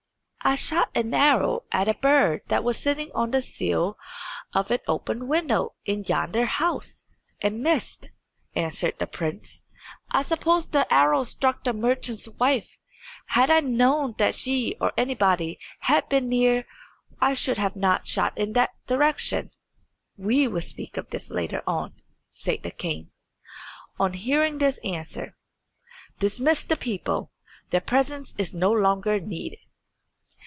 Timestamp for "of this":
20.97-21.29